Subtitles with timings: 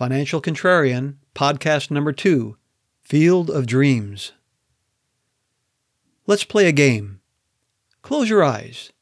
[0.00, 2.56] Financial Contrarian, podcast number two
[3.02, 4.32] Field of Dreams.
[6.26, 7.20] Let's play a game.
[8.00, 8.92] Close your eyes.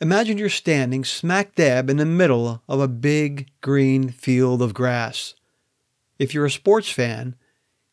[0.00, 5.34] Imagine you're standing smack dab in the middle of a big green field of grass.
[6.18, 7.36] If you're a sports fan,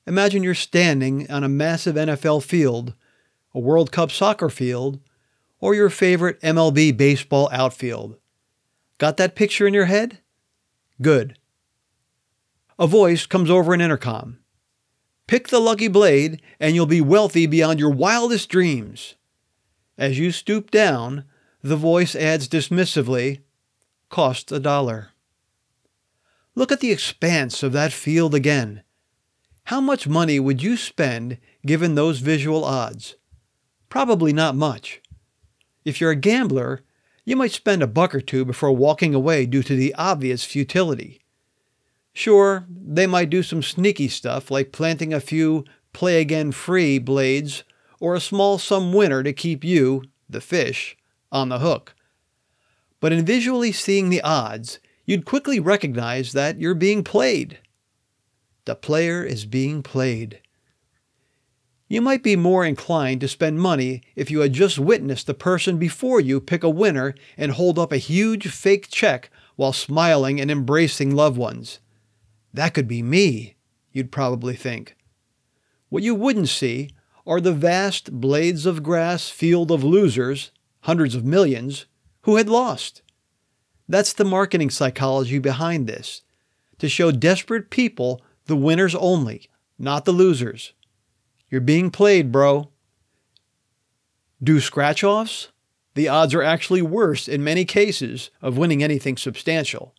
[0.08, 2.94] imagine you're standing on a massive NFL field,
[3.54, 5.02] a World Cup soccer field,
[5.60, 8.16] or your favorite MLB baseball outfield.
[9.00, 10.20] Got that picture in your head?
[11.02, 11.38] Good.
[12.82, 14.40] A voice comes over an intercom.
[15.28, 19.14] Pick the lucky blade, and you'll be wealthy beyond your wildest dreams.
[20.00, 21.26] As you stoop down,
[21.62, 23.42] the voice adds dismissively,
[24.10, 25.10] Cost a dollar.
[26.56, 28.82] Look at the expanse of that field again.
[29.66, 33.16] How much money would you spend given those visual odds?
[33.90, 35.04] Probably not much.
[35.86, 36.82] If you're a gambler,
[37.26, 41.21] you might spend a buck or two before walking away due to the obvious futility.
[42.14, 45.64] Sure, they might do some sneaky stuff like planting a few
[45.94, 47.64] play again free blades
[48.00, 50.98] or a small sum winner to keep you, the fish,
[51.32, 51.96] on the hook.
[53.00, 57.60] But in visually seeing the odds, you'd quickly recognize that you're being played.
[58.66, 60.42] The player is being played.
[61.88, 65.78] You might be more inclined to spend money if you had just witnessed the person
[65.78, 70.50] before you pick a winner and hold up a huge fake check while smiling and
[70.50, 71.80] embracing loved ones.
[72.54, 73.56] That could be me,
[73.92, 74.96] you'd probably think.
[75.90, 76.90] What you wouldn't see
[77.26, 81.86] are the vast blades of grass field of losers, hundreds of millions,
[82.22, 83.02] who had lost.
[83.88, 86.22] That's the marketing psychology behind this
[86.80, 90.74] to show desperate people the winners only, not the losers.
[91.50, 92.72] You're being played, bro.
[94.42, 95.50] Do scratch offs?
[95.94, 99.94] The odds are actually worse in many cases of winning anything substantial.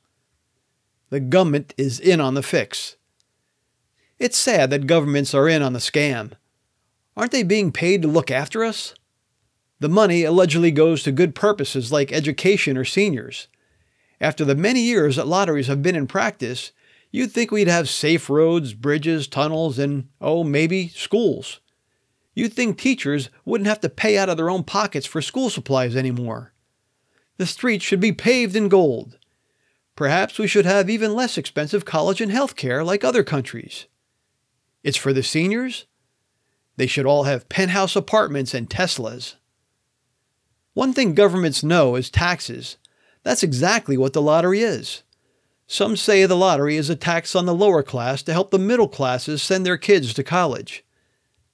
[1.12, 2.96] The government is in on the fix.
[4.18, 6.32] It's sad that governments are in on the scam.
[7.18, 8.95] Aren't they being paid to look after us?
[9.78, 13.48] The money allegedly goes to good purposes like education or seniors.
[14.22, 16.72] After the many years that lotteries have been in practice,
[17.11, 21.61] you'd think we'd have safe roads, bridges, tunnels, and, oh, maybe schools.
[22.33, 25.95] You'd think teachers wouldn't have to pay out of their own pockets for school supplies
[25.95, 26.55] anymore.
[27.36, 29.18] The streets should be paved in gold.
[29.95, 33.86] Perhaps we should have even less expensive college and health care like other countries.
[34.83, 35.86] It's for the seniors?
[36.77, 39.35] They should all have penthouse apartments and Teslas.
[40.75, 42.79] One thing governments know is taxes.
[43.23, 45.02] That's exactly what the lottery is.
[45.67, 48.89] Some say the lottery is a tax on the lower class to help the middle
[48.89, 50.85] classes send their kids to college.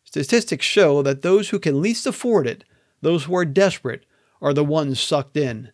[0.05, 2.65] Statistics show that those who can least afford it,
[3.03, 4.07] those who are desperate,
[4.41, 5.71] are the ones sucked in.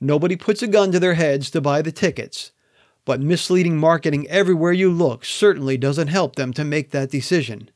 [0.00, 2.52] Nobody puts a gun to their heads to buy the tickets,
[3.04, 7.70] but misleading marketing everywhere you look certainly doesn't help them to make that decision.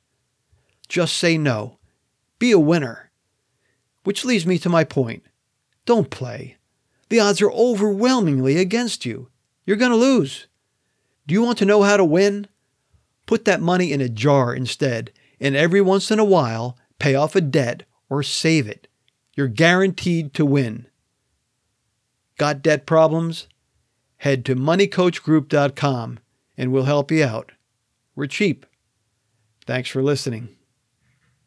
[0.88, 1.78] Just say no.
[2.38, 3.10] Be a winner.
[4.05, 5.25] Which leads me to my point.
[5.84, 6.56] Don't play.
[7.09, 9.28] The odds are overwhelmingly against you.
[9.65, 10.47] You're going to lose.
[11.27, 12.47] Do you want to know how to win?
[13.27, 17.37] Put that money in a jar instead, and every once in a while, pay off
[17.37, 18.89] a debt or save it.
[19.37, 20.87] You're guaranteed to win.
[22.42, 23.47] Got debt problems?
[24.16, 26.19] Head to moneycoachgroup.com
[26.58, 27.53] and we'll help you out.
[28.16, 28.66] We're cheap.
[29.64, 30.48] Thanks for listening.